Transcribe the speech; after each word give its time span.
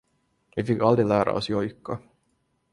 Vi 0.55 0.63
fick 0.63 0.81
aldrig 0.81 1.07
lära 1.07 1.33
oss 1.33 1.49
jojka. 1.49 1.99